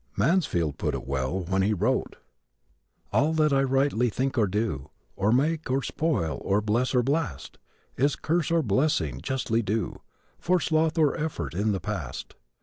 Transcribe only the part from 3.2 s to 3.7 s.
that I